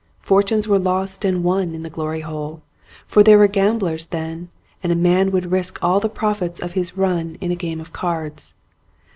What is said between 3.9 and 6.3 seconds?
then and a man would risk all the